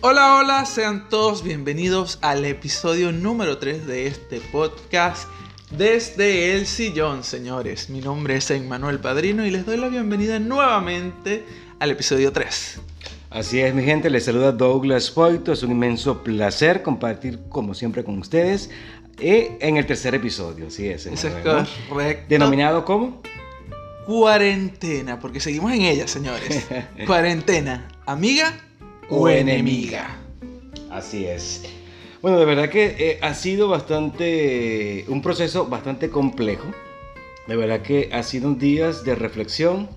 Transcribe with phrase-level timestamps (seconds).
[0.00, 5.28] Hola, hola, sean todos bienvenidos al episodio número 3 de este podcast
[5.72, 7.90] desde el sillón, señores.
[7.90, 11.44] Mi nombre es Emmanuel Padrino y les doy la bienvenida nuevamente
[11.80, 12.80] al episodio 3.
[13.30, 15.52] Así es, mi gente, les saluda Douglas Poito.
[15.52, 18.70] Es un inmenso placer compartir, como siempre, con ustedes
[19.18, 20.68] eh, en el tercer episodio.
[20.68, 21.06] Así es.
[21.06, 21.34] Eso es
[21.88, 22.24] correcto.
[22.28, 23.20] Denominado como
[24.06, 26.68] Cuarentena, porque seguimos en ella, señores.
[27.06, 28.67] Cuarentena, amiga
[29.08, 30.16] o enemiga.
[30.90, 31.64] Así es.
[32.20, 36.66] Bueno, de verdad que eh, ha sido bastante, un proceso bastante complejo.
[37.46, 39.88] De verdad que ha sido un días de reflexión.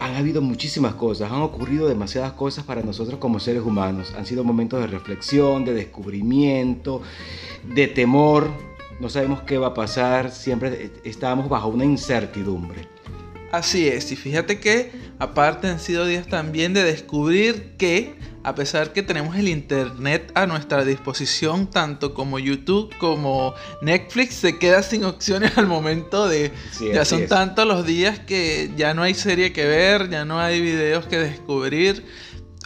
[0.00, 4.14] Han habido muchísimas cosas, han ocurrido demasiadas cosas para nosotros como seres humanos.
[4.16, 7.02] Han sido momentos de reflexión, de descubrimiento,
[7.74, 8.48] de temor.
[9.00, 12.97] No sabemos qué va a pasar, siempre estábamos bajo una incertidumbre.
[13.50, 18.92] Así es, y fíjate que aparte han sido días también de descubrir que a pesar
[18.92, 25.04] que tenemos el internet a nuestra disposición, tanto como YouTube como Netflix, se queda sin
[25.04, 26.52] opciones al momento de...
[26.72, 30.40] Sí, ya son tantos los días que ya no hay serie que ver, ya no
[30.40, 32.04] hay videos que descubrir.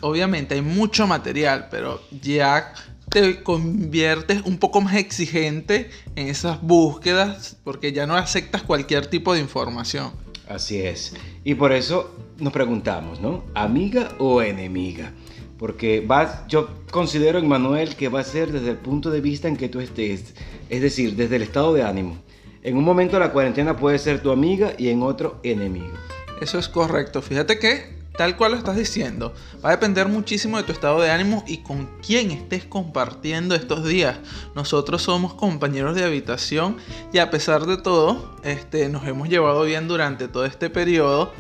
[0.03, 2.75] Obviamente hay mucho material, pero ya
[3.09, 9.35] te conviertes un poco más exigente en esas búsquedas porque ya no aceptas cualquier tipo
[9.35, 10.13] de información.
[10.53, 11.15] Así es.
[11.45, 13.45] Y por eso nos preguntamos, ¿no?
[13.55, 15.13] ¿Amiga o enemiga?
[15.59, 19.57] Porque va, yo considero, Emmanuel, que va a ser desde el punto de vista en
[19.57, 20.35] que tú estés,
[20.69, 22.19] es decir, desde el estado de ánimo.
[22.63, 25.95] En un momento la cuarentena puede ser tu amiga y en otro enemigo.
[26.41, 27.23] Eso es correcto.
[27.23, 31.11] Fíjate que, tal cual lo estás diciendo, va a depender muchísimo de tu estado de
[31.11, 34.19] ánimo y con quién estés compartiendo estos días.
[34.55, 36.77] Nosotros somos compañeros de habitación
[37.13, 41.33] y a pesar de todo, este, nos hemos llevado bien durante todo este periodo,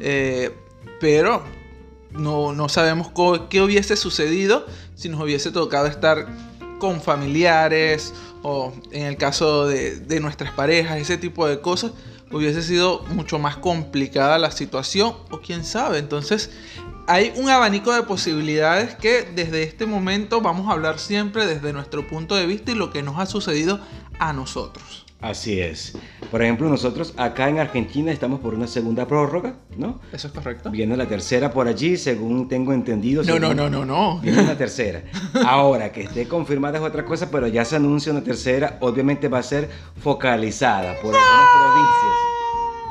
[0.00, 0.54] eh,
[1.00, 1.42] pero
[2.10, 3.08] no, no sabemos
[3.48, 6.26] qué hubiese sucedido si nos hubiese tocado estar
[6.78, 11.92] con familiares o en el caso de, de nuestras parejas, ese tipo de cosas,
[12.30, 15.98] hubiese sido mucho más complicada la situación o quién sabe.
[15.98, 16.50] Entonces
[17.06, 22.06] hay un abanico de posibilidades que desde este momento vamos a hablar siempre desde nuestro
[22.06, 23.80] punto de vista y lo que nos ha sucedido
[24.18, 25.07] a nosotros.
[25.20, 25.94] Así es.
[26.30, 30.00] Por ejemplo, nosotros acá en Argentina estamos por una segunda prórroga, ¿no?
[30.12, 30.70] ¿Eso es correcto?
[30.70, 33.24] Viene la tercera por allí, según tengo entendido.
[33.24, 34.20] No, no, no, no, no.
[34.20, 35.02] Viene una tercera.
[35.44, 38.78] Ahora, que esté confirmada es otra cosa, pero ya se anuncia una tercera.
[38.80, 39.68] Obviamente va a ser
[40.00, 42.14] focalizada por algunas provincias.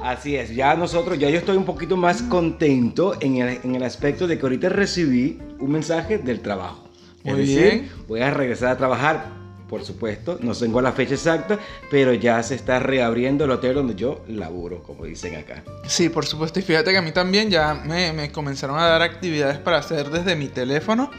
[0.04, 3.84] Así es, ya nosotros, ya yo estoy un poquito más contento en el, en el
[3.84, 6.88] aspecto de que ahorita recibí un mensaje del trabajo.
[7.24, 7.92] Es Muy decir, bien.
[8.08, 9.26] voy a regresar a trabajar,
[9.70, 11.60] por supuesto, no tengo la fecha exacta,
[11.92, 15.64] pero ya se está reabriendo el hotel donde yo laburo, como dicen acá.
[15.88, 16.60] Sí, por supuesto.
[16.60, 20.10] Y fíjate que a mí también ya me, me comenzaron a dar actividades para hacer
[20.10, 21.12] desde mi teléfono.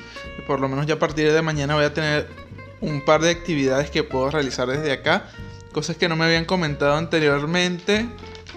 [0.47, 2.27] Por lo menos ya a partir de mañana voy a tener
[2.81, 5.29] un par de actividades que puedo realizar desde acá.
[5.73, 8.09] Cosas que no me habían comentado anteriormente.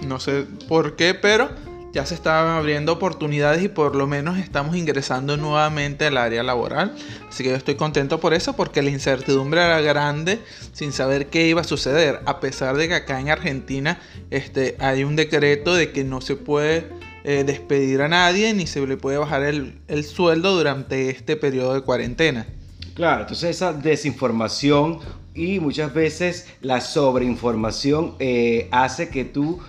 [0.08, 1.50] No sé por qué, pero
[1.94, 6.96] ya se estaban abriendo oportunidades y por lo menos estamos ingresando nuevamente al área laboral.
[7.30, 10.40] Así que yo estoy contento por eso porque la incertidumbre era grande
[10.72, 12.22] sin saber qué iba a suceder.
[12.26, 14.00] A pesar de que acá en Argentina
[14.30, 16.88] este, hay un decreto de que no se puede
[17.24, 21.74] eh, despedir a nadie ni se le puede bajar el, el sueldo durante este periodo
[21.74, 22.48] de cuarentena.
[22.96, 25.00] Claro, entonces esa desinformación
[25.34, 29.60] y muchas veces la sobreinformación eh, hace que tú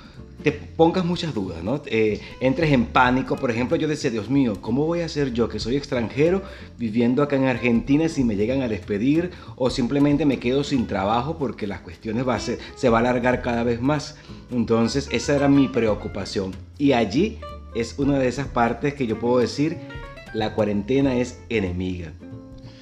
[0.42, 1.80] te pongas muchas dudas, ¿no?
[1.86, 3.36] Eh, entres en pánico.
[3.36, 6.42] Por ejemplo, yo decía, Dios mío, ¿cómo voy a hacer yo que soy extranjero
[6.78, 11.38] viviendo acá en Argentina si me llegan a despedir o simplemente me quedo sin trabajo
[11.38, 14.16] porque las cuestiones va ser- se va a alargar cada vez más?
[14.50, 16.52] Entonces, esa era mi preocupación.
[16.78, 17.38] Y allí
[17.74, 19.78] es una de esas partes que yo puedo decir,
[20.34, 22.12] la cuarentena es enemiga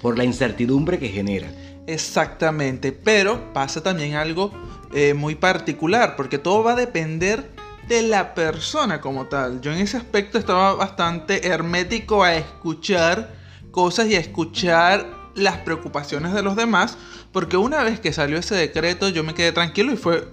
[0.00, 1.48] por la incertidumbre que genera.
[1.92, 4.52] Exactamente, pero pasa también algo
[4.94, 7.50] eh, muy particular, porque todo va a depender
[7.88, 9.60] de la persona como tal.
[9.60, 13.34] Yo en ese aspecto estaba bastante hermético a escuchar
[13.72, 15.04] cosas y a escuchar
[15.34, 16.97] las preocupaciones de los demás,
[17.32, 20.28] porque una vez que salió ese decreto yo me quedé tranquilo y fue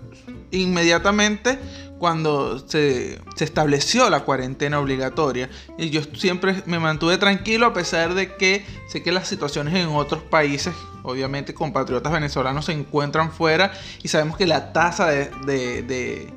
[0.51, 1.57] inmediatamente
[1.99, 5.49] cuando se, se estableció la cuarentena obligatoria.
[5.77, 9.87] Y yo siempre me mantuve tranquilo a pesar de que sé que las situaciones en
[9.87, 10.73] otros países,
[11.03, 13.71] obviamente compatriotas venezolanos se encuentran fuera
[14.03, 16.33] y sabemos que la tasa de, de, de,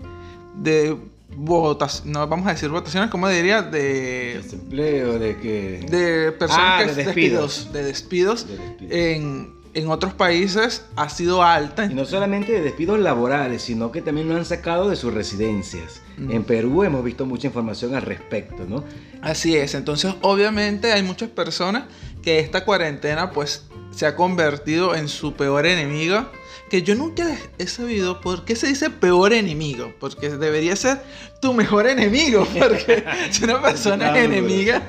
[0.57, 0.97] de
[1.37, 5.87] votas, no vamos a decir votaciones, como diría, de, Desempleo, de que...
[5.89, 7.73] de personas Ah, que de despidos, despidos.
[7.73, 8.93] de despidos, De despidos.
[8.93, 11.85] En, en otros países ha sido alta.
[11.87, 16.03] Y no solamente de despidos laborales, sino que también lo han sacado de sus residencias.
[16.17, 16.31] Mm.
[16.33, 18.85] En Perú hemos visto mucha información al respecto, ¿no?
[19.23, 21.85] Así es, entonces obviamente hay muchas personas
[22.23, 26.31] que esta cuarentena pues se ha convertido en su peor enemiga.
[26.69, 29.93] Que yo nunca he sabido por qué se dice peor enemigo.
[29.99, 31.03] Porque debería ser
[31.41, 32.47] tu mejor enemigo.
[32.59, 34.83] Porque si una persona es enemiga,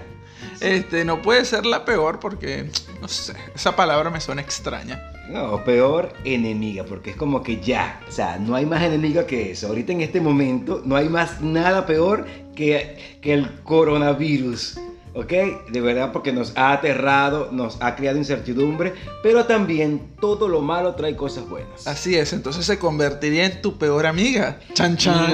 [0.61, 2.69] este, no puede ser la peor porque,
[3.01, 5.11] no sé, esa palabra me suena extraña.
[5.29, 9.51] No, peor enemiga, porque es como que ya, o sea, no hay más enemiga que
[9.51, 9.67] eso.
[9.67, 12.25] Ahorita en este momento no hay más nada peor
[12.55, 14.77] que, que el coronavirus.
[15.13, 15.31] ¿ok?
[15.69, 18.93] De verdad porque nos ha aterrado, nos ha creado incertidumbre,
[19.23, 21.87] pero también todo lo malo trae cosas buenas.
[21.87, 24.59] Así es, entonces se convertiría en tu peor amiga.
[24.73, 25.31] Chan chan.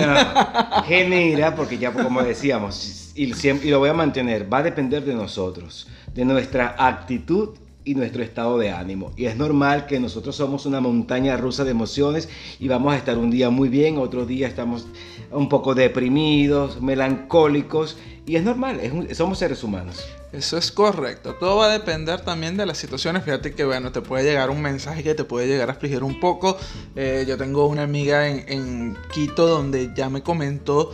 [0.86, 5.88] genera, porque ya como decíamos, y, lo voy a mantener, va a depender de nosotros,
[6.14, 7.50] de nuestra actitud
[7.84, 9.12] y nuestro estado de ánimo.
[9.16, 12.30] Y es normal que nosotros somos una montaña rusa de emociones
[12.60, 14.88] y vamos a estar un día muy bien, otro día estamos
[15.32, 18.82] un poco deprimidos, melancólicos y es normal,
[19.14, 20.06] somos seres humanos.
[20.34, 21.36] Eso es correcto.
[21.40, 23.24] Todo va a depender también de las situaciones.
[23.24, 26.20] Fíjate que, bueno, te puede llegar un mensaje que te puede llegar a afligir un
[26.20, 26.58] poco.
[26.98, 30.92] Eh, yo tengo una amiga en, en Quito donde ya me comentó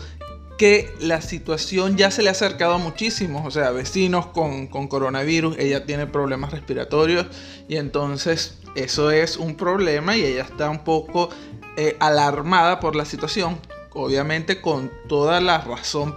[0.58, 5.86] que la situación ya se le ha acercado muchísimo, o sea, vecinos con, coronavirus, ella
[5.86, 7.26] tiene problemas respiratorios
[7.68, 11.30] y entonces eso es un problema y ella está un poco
[11.78, 13.58] eh, alarmada por la situación,
[13.94, 16.16] obviamente con toda la razón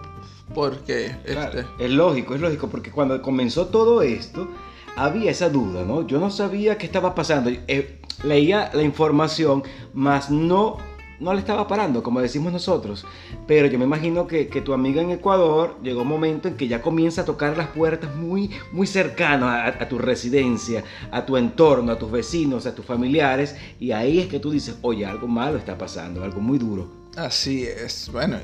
[0.54, 1.16] porque...
[1.24, 4.48] Este es lógico, es lógico, porque cuando comenzó todo esto,
[4.96, 6.06] había esa duda, ¿no?
[6.06, 7.50] Yo no sabía qué estaba pasando.
[7.50, 9.62] Eh, leía la información,
[9.92, 10.78] mas no
[11.20, 13.04] no le estaba parando, como decimos nosotros.
[13.46, 16.82] Pero yo me imagino que, tu amiga en Ecuador llegó un momento en que ya
[16.82, 21.92] comienza a tocar las puertas muy, muy cercanas a, a, tu residencia, a tu entorno,
[21.92, 23.56] a tus vecinos, a tus familiares.
[23.78, 27.05] Y ahí es que tú dices, oye, algo malo está pasando, algo muy duro.
[27.16, 28.10] Así es.
[28.12, 28.38] Bueno,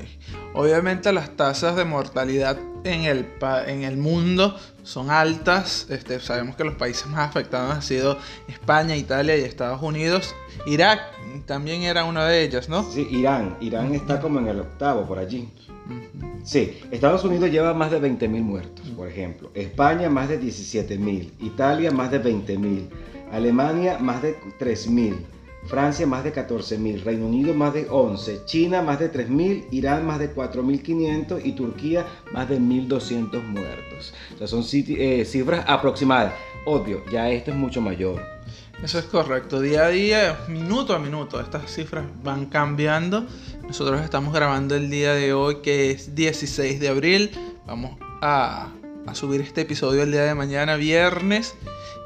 [0.55, 3.27] obviamente las tasas de mortalidad en el,
[3.67, 5.87] en el mundo son altas.
[5.89, 8.17] Este, sabemos que los países más afectados han sido
[8.47, 10.33] España, Italia y Estados Unidos.
[10.65, 11.01] Irak
[11.45, 12.83] también era una de ellas, ¿no?
[12.83, 13.57] Sí, Irán.
[13.61, 15.49] Irán está como en el octavo por allí.
[16.43, 19.51] Sí, Estados Unidos lleva más de 20.000 muertos, por ejemplo.
[19.53, 21.31] España más de 17.000.
[21.41, 22.89] Italia más de 20.000.
[23.31, 25.15] Alemania más de 3.000.
[25.65, 30.19] Francia más de 14.000, Reino Unido más de 11, China más de 3.000, Irán más
[30.19, 34.13] de 4.500 y Turquía más de 1.200 muertos.
[34.35, 36.33] O sea, son eh, cifras aproximadas.
[36.65, 38.21] Obvio, ya esto es mucho mayor.
[38.83, 39.61] Eso es correcto.
[39.61, 43.25] Día a día, minuto a minuto, estas cifras van cambiando.
[43.65, 47.31] Nosotros estamos grabando el día de hoy, que es 16 de abril.
[47.65, 48.67] Vamos a,
[49.05, 51.55] a subir este episodio el día de mañana, viernes.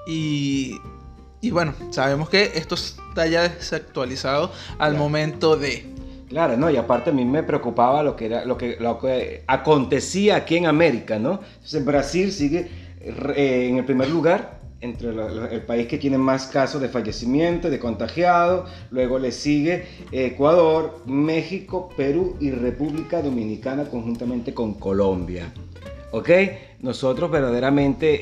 [0.06, 0.80] Y
[1.42, 5.86] y bueno, sabemos que esto está ya desactualizado al momento de...
[6.30, 9.44] Claro, no, y aparte a mí me preocupaba lo que era lo que, lo que
[9.48, 11.39] acontecía aquí en América, ¿no?
[11.56, 12.69] Entonces Brasil sigue
[13.00, 17.80] eh, en el primer lugar entre el país que tiene más casos de fallecimiento, de
[17.80, 25.51] contagiado, luego le sigue Ecuador, México, Perú y República Dominicana conjuntamente con Colombia.
[26.17, 26.29] ¿Ok?
[26.79, 28.17] Nosotros verdaderamente,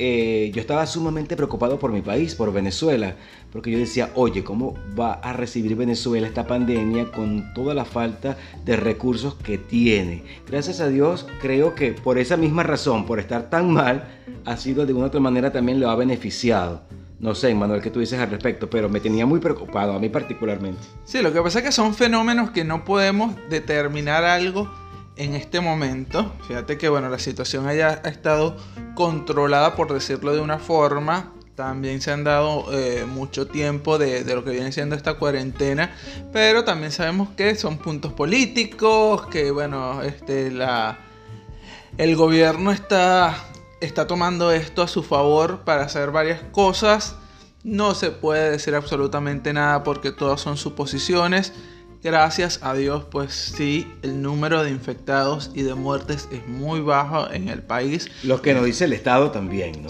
[0.46, 3.16] eh, yo estaba sumamente preocupado por mi país, por Venezuela,
[3.54, 8.38] porque yo decía, oye, ¿cómo va a recibir Venezuela esta pandemia con toda la falta
[8.66, 10.24] de recursos que tiene?
[10.46, 14.04] Gracias a Dios, creo que por esa misma razón, por estar tan mal,
[14.44, 16.82] ha sido de una u otra manera también lo ha beneficiado.
[17.20, 20.10] No sé, Manuel, qué tú dices al respecto, pero me tenía muy preocupado, a mí
[20.10, 20.82] particularmente.
[21.06, 24.70] Sí, lo que pasa es que son fenómenos que no podemos determinar algo
[25.18, 26.34] en este momento.
[26.48, 28.58] Fíjate que bueno, la situación haya ha estado
[28.96, 31.32] controlada, por decirlo de una forma.
[31.56, 35.96] También se han dado eh, mucho tiempo de, lo que viene siendo esta cuarentena,
[36.34, 41.00] pero también sabemos que son puntos políticos, que bueno, este, la,
[41.98, 43.38] el gobierno está,
[43.80, 47.16] está tomando esto a su favor para hacer varias cosas.
[47.64, 51.54] No se puede decir absolutamente nada porque todas son suposiciones
[52.06, 57.32] gracias a Dios, pues sí, el número de infectados y de muertes es muy bajo
[57.32, 58.08] en el país.
[58.22, 59.90] Lo que nos dice el Estado también, ¿no?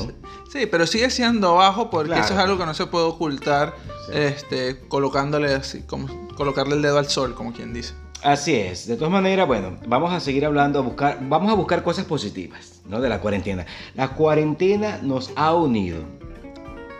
[0.50, 3.76] Sí, pero sigue siendo bajo porque eso es algo que no se puede ocultar
[4.14, 6.08] este, colocándole así, como
[6.38, 7.94] colocarle el dedo al sol, como quien dice.
[8.24, 8.88] Así es.
[8.88, 12.80] De todas maneras, bueno, vamos a seguir hablando, a buscar, vamos a buscar cosas positivas,
[12.88, 13.02] ¿no?
[13.02, 13.66] De la cuarentena.
[13.94, 16.00] La cuarentena nos ha unido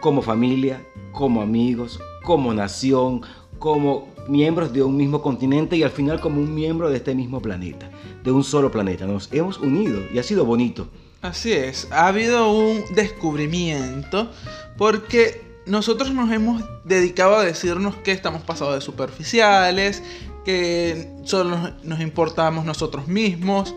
[0.02, 3.22] como familia, como amigos, como nación,
[3.60, 7.42] como miembros de un mismo continente y al final como un miembro de este mismo
[7.42, 7.90] planeta,
[8.24, 9.06] de un solo planeta.
[9.06, 10.88] Nos hemos unido y ha sido bonito.
[11.22, 14.30] Así es, ha habido un descubrimiento
[14.78, 20.04] porque nosotros nos hemos dedicado a decirnos que estamos pasados de superficiales,
[20.44, 23.74] que solo nos importamos nosotros mismos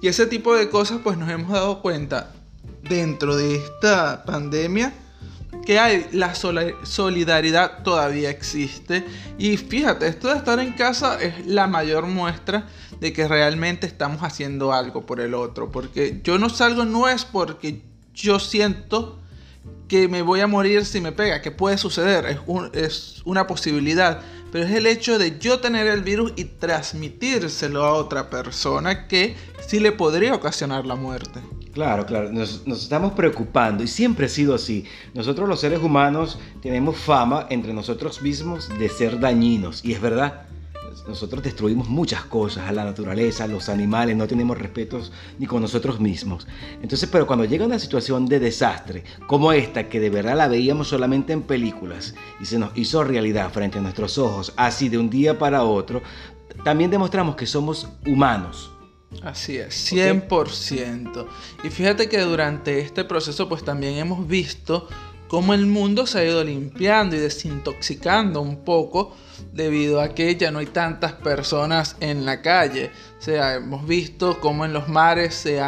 [0.00, 2.32] y ese tipo de cosas pues nos hemos dado cuenta
[2.82, 4.92] dentro de esta pandemia
[5.64, 9.04] que hay la solidaridad todavía existe.
[9.38, 12.66] Y fíjate, esto de estar en casa es la mayor muestra
[13.00, 17.24] de que realmente estamos haciendo algo por el otro, porque yo no salgo no es
[17.24, 17.82] porque
[18.14, 19.18] yo siento
[19.88, 22.38] que me voy a morir si me pega, que puede suceder, es,
[22.72, 27.94] es una posibilidad, pero es el hecho de yo tener el virus y transmitírselo a
[27.94, 29.34] otra persona que
[29.66, 31.40] sí le podría ocasionar la muerte.
[31.72, 34.84] Claro, claro, nos, estamos preocupando y siempre ha sido así.
[35.14, 40.42] Nosotros los seres humanos tenemos fama entre nosotros mismos de ser dañinos y es verdad.
[41.06, 45.00] Nosotros destruimos muchas cosas, a la naturaleza, a los animales, no tenemos respeto
[45.38, 46.46] ni con nosotros mismos.
[46.82, 50.88] Entonces, pero cuando llega una situación de desastre como esta, que de verdad la veíamos
[50.88, 55.10] solamente en películas y se nos hizo realidad frente a nuestros ojos, así de un
[55.10, 56.02] día para otro,
[56.64, 58.72] también demostramos que somos humanos
[59.22, 61.26] Así es, 100%.
[61.64, 64.88] Y fíjate que durante este proceso pues también hemos visto
[65.32, 69.16] cómo el mundo se ha ido limpiando y desintoxicando un poco
[69.54, 72.90] debido a que ya no hay tantas personas en la calle.
[73.18, 75.58] O sea, hemos visto cómo en los mares se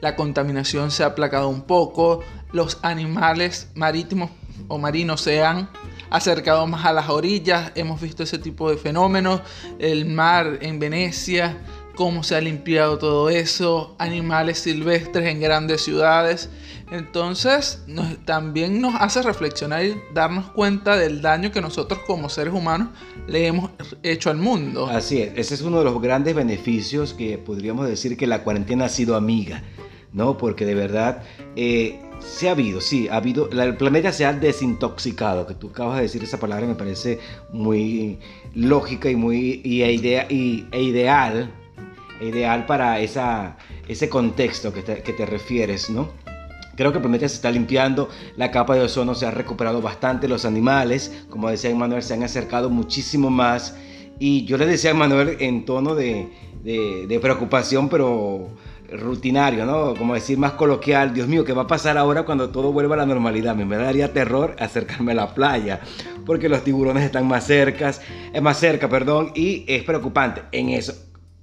[0.00, 2.20] la contaminación se ha aplacado un poco,
[2.52, 4.30] los animales marítimos
[4.68, 5.68] o marinos se han
[6.10, 9.40] acercado más a las orillas, hemos visto ese tipo de fenómenos,
[9.80, 11.56] el mar en Venecia
[11.94, 16.50] cómo se ha limpiado todo eso, animales silvestres en grandes ciudades.
[16.90, 17.82] Entonces
[18.24, 22.88] también nos hace reflexionar y darnos cuenta del daño que nosotros como seres humanos
[23.26, 23.70] le hemos
[24.02, 24.86] hecho al mundo.
[24.86, 28.86] Así es, ese es uno de los grandes beneficios que podríamos decir que la cuarentena
[28.86, 29.62] ha sido amiga,
[30.12, 30.36] ¿no?
[30.38, 31.22] Porque de verdad...
[31.56, 35.96] Eh, se ha habido, sí, ha habido, el planeta se ha desintoxicado, que tú acabas
[35.96, 37.18] de decir esa palabra me parece
[37.52, 38.18] muy
[38.54, 41.52] lógica y muy y, e ideal
[42.20, 46.08] ideal para ese contexto que te, refieres, ¿no?
[46.76, 50.44] Creo que planeta se está limpiando, la capa de ozono se ha recuperado bastante, los
[50.44, 53.76] animales, como decía Manuel, se han acercado muchísimo más.
[54.18, 56.28] Y yo le decía a Manuel en tono de,
[56.64, 58.48] de, preocupación, pero
[58.90, 59.94] rutinario, ¿no?
[59.94, 62.98] Como decir más coloquial, Dios mío, ¿qué va a pasar ahora cuando todo vuelva a
[62.98, 63.54] la normalidad?
[63.54, 65.80] Me daría terror acercarme a la playa,
[66.26, 70.94] porque los tiburones están más cerca, es más cerca, perdón, y es preocupante en eso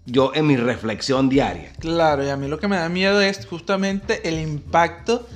[0.06, 1.74] yo en mi reflexión diaria.
[1.80, 5.28] Claro, y a mí lo que me da miedo es justamente el impacto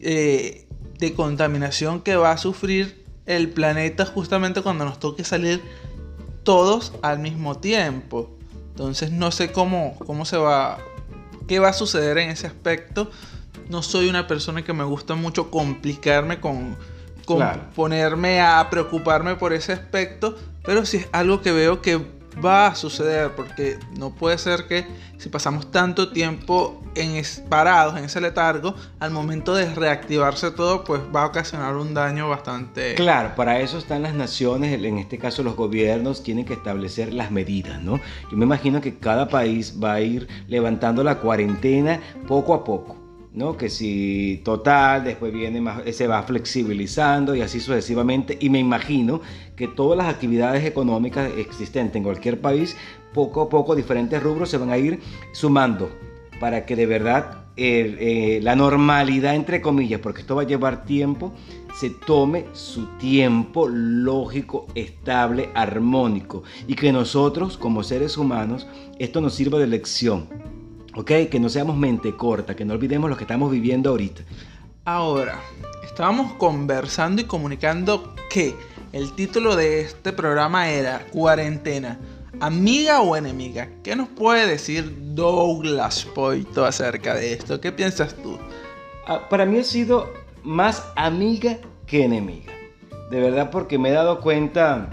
[0.00, 0.66] eh,
[0.98, 5.62] de contaminación que va a sufrir el planeta justamente cuando nos toque salir
[6.42, 8.30] todos al mismo tiempo.
[8.70, 10.78] Entonces no sé cómo, cómo se va,
[11.46, 13.10] qué va a suceder en ese aspecto.
[13.68, 16.76] No soy una persona que me gusta mucho complicarme con,
[17.24, 17.42] con
[17.74, 22.74] ponerme a preocuparme por ese aspecto, pero sí es algo que veo que va a
[22.74, 24.86] suceder porque no puede ser que
[25.18, 31.00] si pasamos tanto tiempo en parados en ese letargo al momento de reactivarse todo pues
[31.14, 35.42] va a ocasionar un daño bastante claro para eso están las naciones en este caso
[35.42, 38.00] los gobiernos tienen que establecer las medidas no
[38.30, 43.04] yo me imagino que cada país va a ir levantando la cuarentena poco a poco
[43.34, 43.56] ¿no?
[43.56, 48.38] Que si total, después viene más, se va flexibilizando y así sucesivamente.
[48.40, 49.20] Y me imagino
[49.56, 52.76] que todas las actividades económicas existentes en cualquier país,
[53.12, 55.00] poco a poco diferentes rubros se van a ir
[55.32, 55.90] sumando
[56.40, 61.32] para que de verdad eh, la normalidad, entre comillas, porque esto va a llevar tiempo,
[61.78, 68.66] se tome su tiempo lógico, estable, armónico y que nosotros como seres humanos
[68.98, 70.28] esto nos sirva de lección
[70.96, 71.10] ¿Ok?
[71.30, 74.22] Que no seamos mente corta, que no olvidemos lo que estamos viviendo ahorita.
[74.84, 75.40] Ahora,
[75.82, 78.54] estábamos conversando y comunicando que
[78.94, 81.98] el título de este programa era Cuarentena,
[82.38, 83.68] amiga o enemiga.
[83.82, 87.60] ¿Qué nos puede decir Douglas Poito acerca de esto?
[87.60, 88.38] ¿Qué piensas tú?
[89.08, 90.12] Ah, para mí ha sido
[90.44, 91.58] más amiga
[91.88, 92.52] que enemiga.
[93.10, 94.88] De verdad porque me he dado cuenta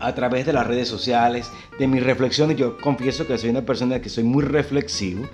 [0.00, 2.56] a través de las redes sociales, de mis reflexiones.
[2.56, 5.28] Yo confieso que soy una persona que soy muy reflexivo.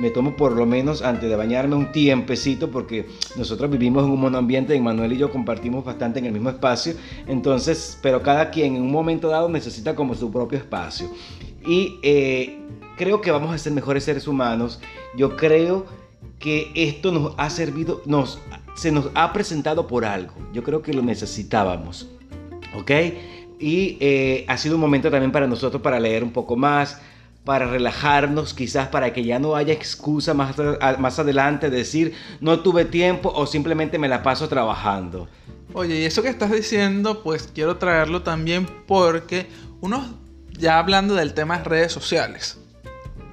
[0.00, 4.20] Me tomo por lo menos antes de bañarme un tiempecito porque nosotros vivimos en un
[4.20, 6.94] monoambiente y Manuel y yo compartimos bastante en el mismo espacio.
[7.26, 11.08] Entonces, pero cada quien en un momento dado necesita como su propio espacio.
[11.66, 12.58] Y eh,
[12.96, 14.80] creo que vamos a ser mejores seres humanos.
[15.16, 15.86] Yo creo
[16.38, 18.40] que esto nos ha servido, nos,
[18.74, 20.34] se nos ha presentado por algo.
[20.52, 22.08] Yo creo que lo necesitábamos.
[22.76, 22.90] ¿Ok?
[23.58, 27.00] Y eh, ha sido un momento también para nosotros para leer un poco más,
[27.44, 30.56] para relajarnos, quizás para que ya no haya excusa más,
[30.98, 35.28] más adelante de decir no tuve tiempo o simplemente me la paso trabajando.
[35.72, 39.48] Oye, y eso que estás diciendo, pues quiero traerlo también porque
[39.80, 40.04] uno,
[40.52, 42.58] ya hablando del tema redes sociales,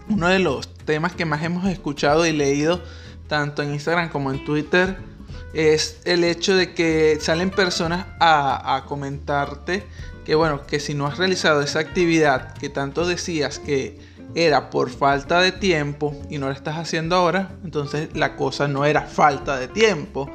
[0.10, 2.82] uno de los temas que más hemos escuchado y leído
[3.28, 4.98] tanto en Instagram como en Twitter,
[5.54, 9.86] es el hecho de que salen personas a, a comentarte
[10.26, 14.00] que bueno, que si no has realizado esa actividad que tanto decías que
[14.36, 18.86] era por falta de tiempo y no la estás haciendo ahora, entonces la cosa no
[18.86, 20.30] era falta de tiempo.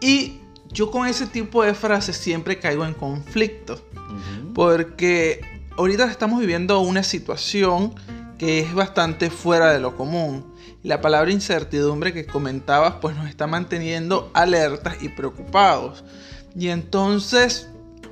[0.00, 3.80] Y yo con ese tipo de frases siempre caigo en conflicto,
[4.54, 5.40] porque
[5.76, 7.94] ahorita estamos viviendo una situación
[8.38, 10.53] que es bastante fuera de lo común.
[10.84, 16.04] La palabra incertidumbre que comentabas pues nos está manteniendo alertas y preocupados.
[16.54, 17.68] Y entonces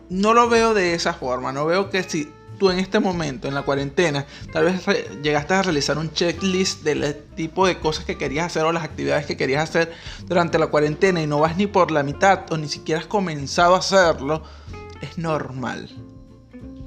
[0.09, 3.55] no lo veo de esa forma, no veo que si tú en este momento, en
[3.55, 4.25] la cuarentena,
[4.55, 4.87] tal vez
[5.23, 9.27] llegaste a realizar un checklist del tipo de cosas que querías hacer o las actividades
[9.27, 9.93] que querías hacer
[10.27, 13.75] durante la cuarentena y no vas ni por la mitad o ni siquiera has comenzado
[13.75, 14.45] a hacerlo,
[15.03, 15.91] es normal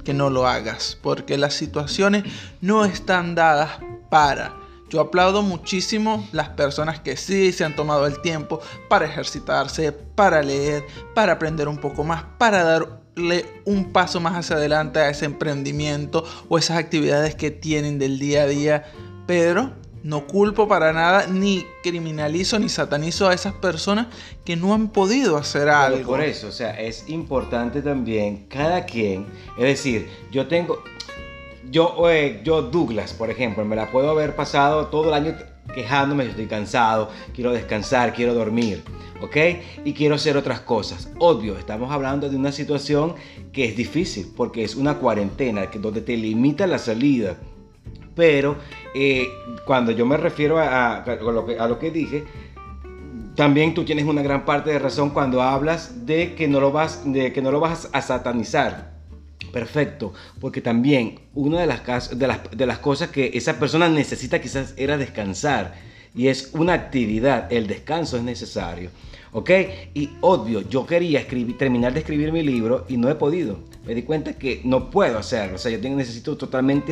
[0.04, 2.24] que no lo hagas, porque las situaciones
[2.62, 4.65] no están dadas para.
[4.96, 10.42] Yo aplaudo muchísimo las personas que sí se han tomado el tiempo para ejercitarse, para
[10.42, 13.02] leer, para aprender un poco más, para dar
[13.66, 18.44] un paso más hacia adelante a ese emprendimiento o esas actividades que tienen del día
[18.44, 18.86] a día.
[19.28, 19.74] Pero
[20.06, 24.08] no culpo para nada, ni criminalizo, ni satanizo a esas personas
[24.46, 26.12] que no han podido hacer algo.
[26.12, 29.25] por eso, o sea, es importante también cada quien,
[29.58, 30.82] es decir, yo tengo,
[31.70, 35.36] yo, eh, yo Douglas, por ejemplo, me la puedo haber pasado todo el año
[35.74, 38.84] quejándome, estoy cansado, quiero descansar, quiero dormir.
[39.22, 39.38] ¿ok?
[39.84, 41.10] Y quiero hacer otras cosas.
[41.20, 43.16] Obvio, estamos hablando de una situación
[43.52, 47.38] que es difícil porque es una cuarentena que, donde te limita la salida.
[48.16, 48.56] Pero
[48.94, 49.28] eh,
[49.66, 52.24] cuando yo me refiero a, lo que, a lo que dije,
[53.36, 57.02] también tú tienes una gran parte de razón cuando hablas de que no lo vas,
[57.06, 58.95] de que no lo vas a satanizar.
[59.56, 64.42] Perfecto, porque también una de las, de, las, de las cosas que esa persona necesita
[64.42, 65.76] quizás era descansar
[66.14, 68.90] y es una actividad, el descanso es necesario.
[69.32, 69.50] ¿Ok?
[69.94, 73.60] Y obvio, yo quería escribir, terminar de escribir mi libro y no he podido.
[73.86, 75.56] Me di cuenta que no puedo hacerlo.
[75.56, 76.92] O sea, yo tengo, necesito totalmente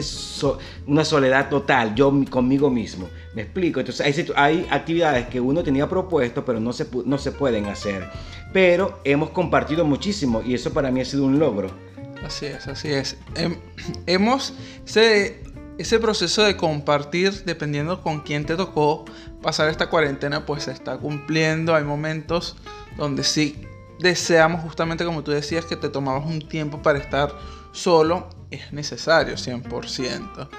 [0.88, 3.10] una soledad total, yo conmigo mismo.
[3.36, 3.82] ¿Me explico?
[3.82, 8.08] Entonces hay, hay actividades que uno tenía propuesto, pero no se, no se pueden hacer.
[8.54, 11.93] Pero hemos compartido muchísimo y eso para mí ha sido un logro.
[12.26, 13.18] Así es, así es.
[14.08, 14.54] hemos...
[14.86, 15.44] Se,
[15.78, 19.06] ese proceso de compartir, dependiendo con quién te tocó
[19.42, 21.76] pasar esta cuarentena, pues se está cumpliendo.
[21.76, 22.56] Hay momentos
[22.98, 23.68] donde sí
[24.00, 27.34] deseamos, justamente como tú decías, que te tomabas un tiempo para estar
[27.72, 28.30] solo.
[28.52, 30.50] Es necesario, 100%.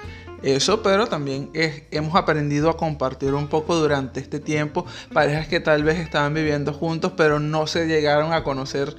[0.43, 4.85] Eso, pero también hemos aprendido a compartir un poco durante este tiempo.
[5.13, 8.95] Parejas que tal vez estaban viviendo juntos, pero no se llegaron a conocer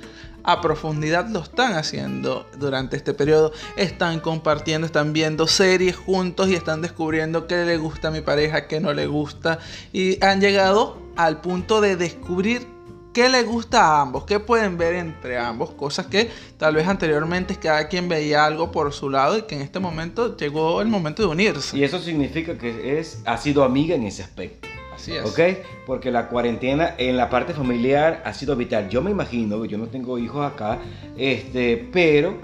[0.47, 3.53] a profundidad lo están haciendo durante este periodo.
[3.77, 8.69] Están compartiendo, están viendo series juntos y están descubriendo qué le gusta a mi pareja,
[8.69, 9.59] qué no le gusta.
[9.93, 12.67] Y han llegado al punto de descubrir
[13.13, 17.57] qué le gusta a ambos, qué pueden ver entre ambos, cosas que tal vez anteriormente
[17.57, 21.23] cada quien veía algo por su lado y que en este momento llegó el momento
[21.23, 21.77] de unirse.
[21.77, 24.69] Y eso significa que es, ha sido amiga en ese aspecto.
[25.07, 25.25] Así es.
[25.25, 25.65] ¿Ok?
[25.87, 28.89] Porque la cuarentena en la parte familiar ha sido vital.
[28.89, 30.81] Yo me imagino, yo no tengo hijos acá,
[31.17, 32.37] este, pero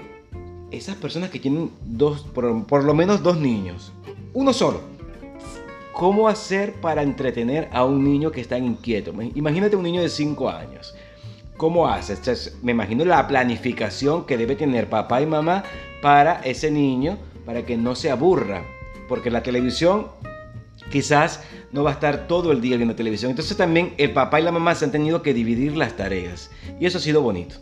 [0.71, 3.91] esas personas que tienen dos, por, lo menos dos niños,
[4.33, 4.79] uno solo,
[5.91, 9.13] ¿cómo hacer para entretener a un niño que está inquieto?
[9.35, 10.95] Imagínate un niño de 5 años.
[11.57, 12.57] ¿Cómo haces?
[12.63, 15.65] me imagino la planificación que debe tener papá y mamá
[16.01, 18.63] para ese niño, para que no se aburra.
[19.09, 20.07] Porque la televisión
[20.91, 21.43] quizás
[21.73, 23.31] no va a estar todo el día viendo televisión.
[23.31, 26.51] Entonces también el papá y la mamá se han tenido que dividir las tareas.
[26.79, 27.55] Y eso ha sido bonito.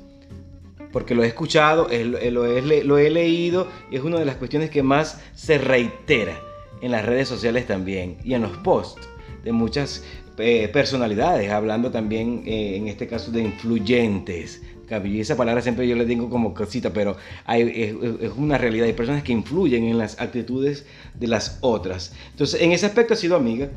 [0.91, 5.21] Porque lo he escuchado, lo he, leído y es una de las cuestiones que más
[5.33, 6.37] se reitera
[6.81, 9.07] en las redes sociales también y en los posts
[9.41, 10.03] de muchas
[10.37, 14.61] eh, personalidades, hablando también eh, en este caso de influyentes,
[15.03, 18.87] y esa palabra siempre yo le digo como cosita, pero hay, es, una realidad.
[18.87, 22.13] Hay personas que influyen en las actitudes de las otras.
[22.31, 23.69] Entonces, en ese aspecto ha sido amiga.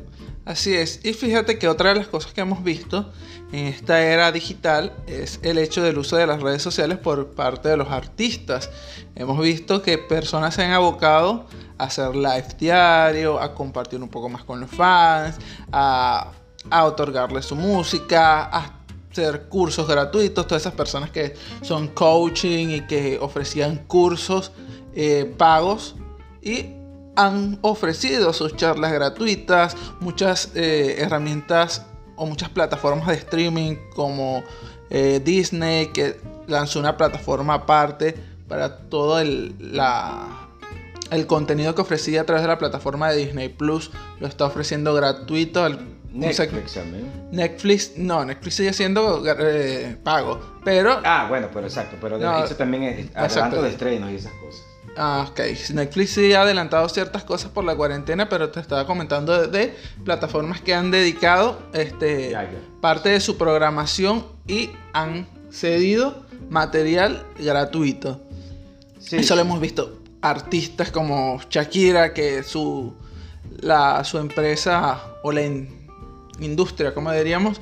[0.45, 0.99] Así es.
[1.03, 3.11] Y fíjate que otra de las cosas que hemos visto
[3.51, 7.69] en esta era digital es el hecho del uso de las redes sociales por parte
[7.69, 8.69] de los artistas.
[9.15, 11.47] Hemos visto que personas se han abocado
[11.77, 15.37] a hacer live diario, a compartir un poco más con los fans,
[15.71, 16.31] a,
[16.69, 18.84] a otorgarles su música, a
[19.15, 24.51] hacer cursos gratuitos, todas esas personas que son coaching y que ofrecían cursos
[24.93, 25.95] eh, pagos
[26.41, 26.65] y
[27.15, 31.85] han ofrecido sus charlas gratuitas, muchas eh, herramientas
[32.17, 34.43] o muchas plataformas de streaming como
[34.89, 38.15] eh, Disney que lanzó una plataforma aparte
[38.49, 39.55] para todo el,
[41.09, 44.93] el contenido que ofrecía a través de la plataforma de Disney Plus, lo está ofreciendo
[44.93, 45.65] gratuito
[46.15, 47.11] Netflix también.
[47.31, 50.99] Netflix, no, Netflix sigue siendo eh, pago, pero...
[51.03, 54.61] Ah, bueno, pero exacto, pero No, eso también es adelanto de estrenos y esas cosas.
[54.97, 55.41] Ah, ok.
[55.73, 59.75] Netflix sí ha adelantado ciertas cosas por la cuarentena, pero te estaba comentando de, de
[60.05, 62.57] plataformas que han dedicado este, Ya, ya.
[62.79, 68.21] parte de su programación y han cedido material gratuito.
[68.99, 69.17] Sí.
[69.17, 69.99] Eso lo hemos visto.
[70.21, 72.93] Artistas como Shakira, que su,
[73.59, 75.41] la, su empresa o la
[76.39, 77.59] industria, como diríamos,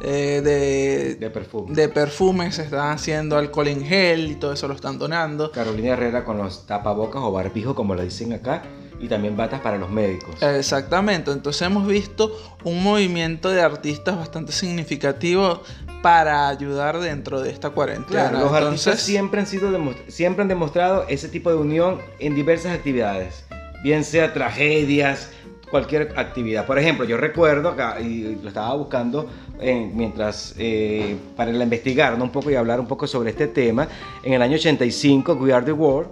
[0.00, 1.74] eh, de, De perfume.
[1.74, 5.50] de perfumes están haciendo alcohol en gel y todo eso lo están donando.
[5.50, 8.62] Carolina Herrera con los tapabocas o barbijo, como lo dicen acá,
[9.00, 10.40] y también batas para los médicos.
[10.42, 15.62] Exactamente, entonces hemos visto un movimiento de artistas bastante significativo
[16.02, 18.30] para ayudar dentro de esta cuarentena.
[18.30, 22.00] Claro, los artistas Entonces, siempre han, sido demo- siempre han demostrado ese tipo de unión
[22.20, 23.44] en diversas actividades,
[23.82, 25.30] bien sea tragedias,
[25.70, 26.66] cualquier actividad.
[26.66, 29.26] Por ejemplo, yo recuerdo, y lo estaba buscando
[29.60, 32.24] en- mientras, eh, para investigar ¿no?
[32.24, 33.88] un poco y hablar un poco sobre este tema,
[34.22, 36.10] en el año 85, We Are the World,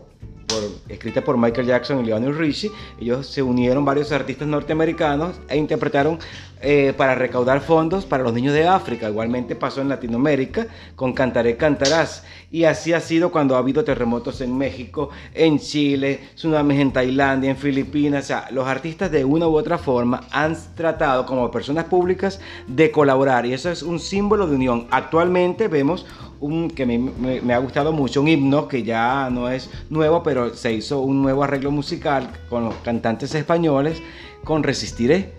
[0.88, 2.70] escrita por Michael Jackson y Lionel Richie,
[3.00, 6.18] ellos se unieron varios artistas norteamericanos e interpretaron
[6.62, 9.10] eh, para recaudar fondos para los niños de África.
[9.10, 12.24] Igualmente pasó en Latinoamérica con Cantaré Cantarás.
[12.50, 17.50] Y así ha sido cuando ha habido terremotos en México, en Chile, tsunamis en Tailandia,
[17.50, 18.24] en Filipinas.
[18.24, 22.90] O sea, los artistas de una u otra forma han tratado como personas públicas de
[22.90, 24.86] colaborar y eso es un símbolo de unión.
[24.90, 26.06] Actualmente vemos
[26.40, 30.54] un que me, me- ha gustado mucho, un himno que ya no es nuevo, pero
[30.54, 34.02] se hizo un nuevo arreglo musical con los cantantes españoles
[34.44, 35.32] con Resistiré.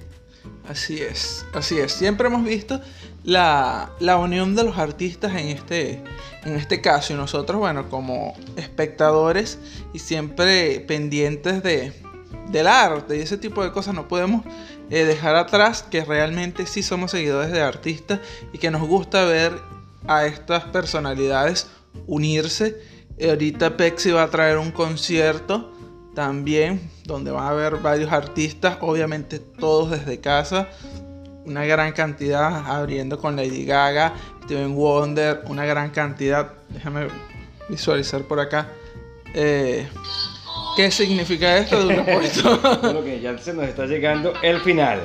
[0.69, 1.93] Así es, así es.
[1.93, 2.81] Siempre hemos visto
[3.23, 6.03] la, la unión de los artistas en este,
[6.43, 7.13] en este caso.
[7.13, 9.59] Y nosotros, bueno, como espectadores
[9.93, 11.93] y siempre pendientes de,
[12.49, 14.43] del arte y ese tipo de cosas, no podemos
[14.89, 18.19] eh, dejar atrás que realmente sí somos seguidores de artistas
[18.51, 19.53] y que nos gusta ver
[20.05, 21.67] a estas personalidades
[22.05, 22.77] unirse.
[23.17, 25.71] Eh, ahorita Pepsi va a traer un concierto
[26.13, 30.67] también donde van a haber varios artistas, obviamente todos desde casa,
[31.45, 37.07] una gran cantidad abriendo con Lady Gaga, Steven Wonder, una gran cantidad, déjame
[37.69, 38.69] visualizar por acá.
[39.33, 39.87] Eh,
[40.75, 42.05] ¿Qué significa esto de un
[43.03, 45.01] que ya se nos está llegando el final.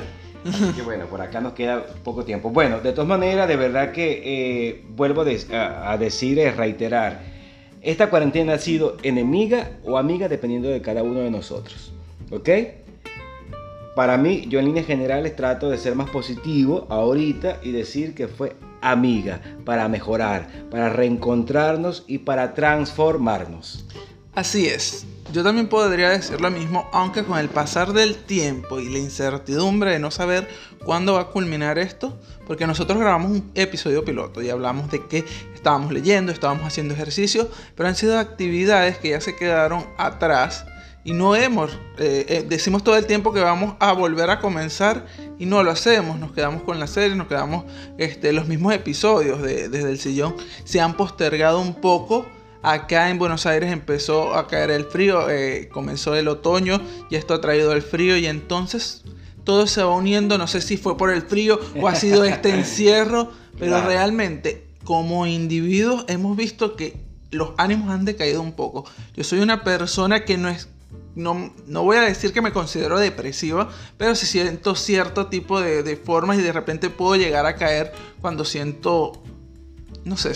[0.47, 2.49] Así que bueno, por acá nos queda poco tiempo.
[2.49, 5.25] Bueno, de todas maneras, de verdad que eh, vuelvo a,
[5.97, 7.21] decir, a reiterar,
[7.81, 11.93] esta cuarentena ha sido enemiga o amiga dependiendo de cada uno de nosotros.
[12.31, 12.49] ¿Ok?
[13.95, 18.27] Para mí, yo en líneas generales trato de ser más positivo ahorita y decir que
[18.27, 23.85] fue amiga para mejorar, para reencontrarnos y para transformarnos.
[24.35, 25.05] Así es.
[25.31, 29.91] Yo también podría decir lo mismo, aunque con el pasar del tiempo y la incertidumbre
[29.91, 30.47] de no saber
[30.83, 35.23] cuándo va a culminar esto, porque nosotros grabamos un episodio piloto y hablamos de que
[35.53, 40.65] estábamos leyendo, estábamos haciendo ejercicio, pero han sido actividades que ya se quedaron atrás
[41.03, 45.05] y no hemos, eh, eh, decimos todo el tiempo que vamos a volver a comenzar
[45.37, 47.65] y no lo hacemos, nos quedamos con la serie, nos quedamos,
[47.97, 52.25] este, los mismos episodios de, desde el sillón se han postergado un poco.
[52.63, 57.33] Acá en Buenos Aires empezó a caer el frío, eh, comenzó el otoño y esto
[57.33, 59.03] ha traído el frío y entonces
[59.43, 62.49] todo se va uniendo, no sé si fue por el frío o ha sido este
[62.55, 63.87] encierro, pero Claro.
[63.87, 66.95] realmente como individuos hemos visto que
[67.31, 68.85] los ánimos han decaído un poco.
[69.15, 70.69] Yo soy una persona que no es
[71.15, 75.83] no, no voy a decir que me considero depresiva, pero sí siento cierto tipo de,
[75.83, 79.21] de formas y de repente puedo llegar a caer cuando siento,
[80.05, 80.31] no sé,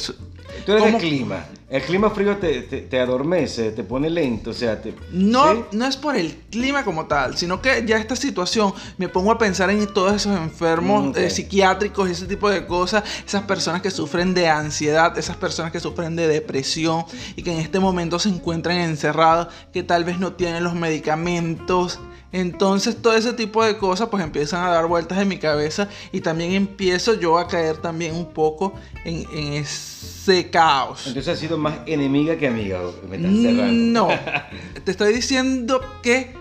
[0.66, 0.98] Tú eres ¿Cómo?
[0.98, 1.46] el clima.
[1.70, 4.94] El clima frío te, te- te adormece, te pone lento, o sea, te...
[5.12, 5.60] No, ¿sí?
[5.74, 9.38] no es por el clima como tal, sino que ya esta situación me pongo a
[9.38, 11.18] pensar en todos esos enfermos Mm, ok.
[11.18, 15.82] eh, psiquiátricos ese tipo de cosas, esas personas que sufren de ansiedad, esas personas que
[15.82, 17.04] sufren de depresión
[17.36, 22.00] y que en este momento se encuentran encerradas, que tal vez no tienen los medicamentos.
[22.34, 26.20] Entonces todo ese tipo de cosas pues empiezan a dar vueltas en mi cabeza y
[26.22, 28.74] también empiezo yo a caer también un poco
[29.06, 31.08] en, en ese caos.
[31.08, 32.80] Entonces has sido más enemiga que amiga,
[33.10, 33.74] me estás cerrando.
[33.74, 34.08] No,
[34.84, 36.34] te estoy diciendo que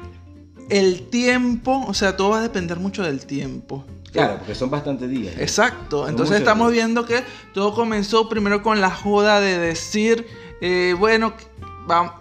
[0.69, 3.85] el tiempo, o sea, todo va a depender mucho del tiempo.
[4.13, 5.35] Claro, porque son bastantes días.
[5.39, 6.87] Exacto, Son entonces estamos días.
[6.87, 10.27] viendo que todo comenzó primero con la joda de decir,
[10.61, 11.35] eh, bueno,
[11.87, 12.13] vamos,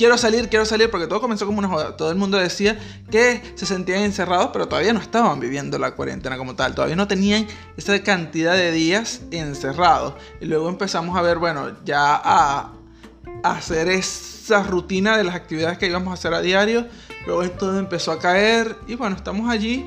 [0.00, 1.94] quiero salir, quiero salir, porque todo comenzó como una joda.
[1.94, 2.78] Todo el mundo decía
[3.10, 7.06] que se sentían encerrados, pero todavía no estaban viviendo la cuarentena como tal, todavía no
[7.06, 10.14] tenían esa cantidad de días encerrados.
[10.40, 12.72] Y luego empezamos a ver, bueno, ya a,
[13.42, 16.86] hacer esa rutina de las actividades que íbamos a hacer a diario.
[17.26, 19.84] Luego todo empezó a caer y bueno, estamos allí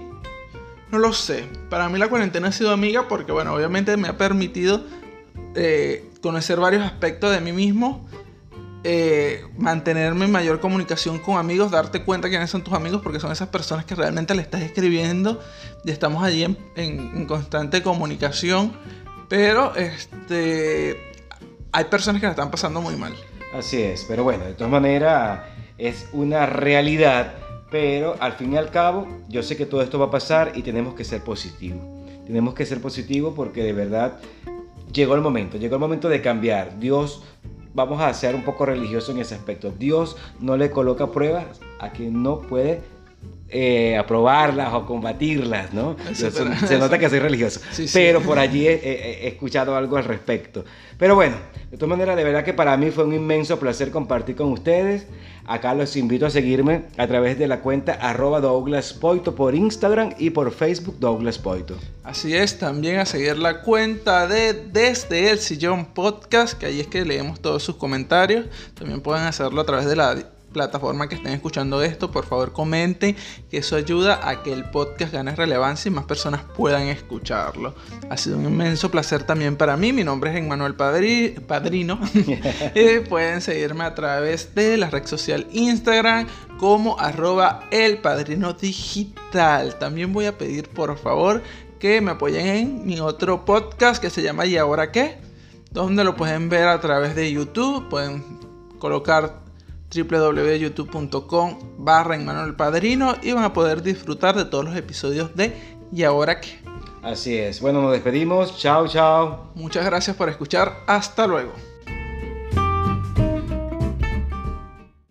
[0.91, 1.49] No lo sé.
[1.71, 4.83] Para mí la cuarentena ha sido amiga porque, bueno, obviamente me ha permitido
[5.55, 8.07] eh, conocer varios aspectos de mí mismo.
[8.85, 13.31] Eh, mantenerme en mayor comunicación con amigos, darte cuenta quiénes son tus amigos, porque son
[13.31, 15.39] esas personas que realmente le estás escribiendo
[15.85, 18.73] y estamos allí en, en constante comunicación.
[19.29, 20.97] Pero este,
[21.71, 23.13] hay personas que la están pasando muy mal.
[23.53, 25.41] Así es, pero bueno, de todas maneras
[25.77, 27.33] es una realidad,
[27.71, 30.61] pero al fin y al cabo yo sé que todo esto va a pasar y
[30.61, 31.81] tenemos que ser positivos.
[32.25, 34.19] Tenemos que ser positivos porque de verdad
[34.91, 36.79] llegó el momento, llegó el momento de cambiar.
[36.79, 37.23] Dios,
[37.73, 39.71] vamos a ser un poco religioso en ese aspecto.
[39.71, 42.81] Dios no le coloca pruebas a quien no puede
[43.55, 45.95] eh, aprobarlas o combatirlas, ¿no?
[46.13, 47.61] se, nota que soy religioso.
[47.93, 50.65] Pero por allí he, escuchado algo al respecto.
[50.97, 51.35] Pero bueno,
[51.69, 55.05] de todas maneras, de verdad que para mí fue un inmenso placer compartir con ustedes.
[55.45, 60.15] Acá los invito a seguirme a través de la cuenta arroba Douglas Poito por Instagram
[60.17, 61.77] y por Facebook Douglas Poito.
[62.03, 66.87] Así es, también a seguir la cuenta de Desde el Sillón Podcast, que ahí es
[66.87, 68.47] que leemos todos sus comentarios.
[68.73, 70.15] También pueden hacerlo a través de la
[70.53, 73.17] plataforma que estén escuchando esto, por favor comenten,
[73.49, 77.75] que eso ayuda a que el podcast gane relevancia y más personas puedan escucharlo.
[78.09, 79.91] Ha sido un inmenso placer también para mí.
[79.91, 81.99] Mi nombre es Emmanuel Padrino.
[82.13, 86.27] y pueden seguirme a través de la red social Instagram
[86.59, 89.77] como arroba el padrino digital.
[89.79, 91.41] También voy a pedir por favor
[91.79, 95.17] que me apoyen en mi otro podcast que se llama ¿Y ahora qué?
[95.71, 97.89] Donde lo pueden ver a través de YouTube.
[97.89, 98.23] Pueden
[98.79, 99.42] colocar
[99.93, 105.53] www.youtube.com barra Manuel Padrino y van a poder disfrutar de todos los episodios de
[105.91, 106.59] ¿Y ahora qué?
[107.03, 107.61] Así es.
[107.61, 108.57] Bueno, nos despedimos.
[108.57, 109.51] Chao, chao.
[109.55, 110.83] Muchas gracias por escuchar.
[110.87, 111.53] Hasta luego.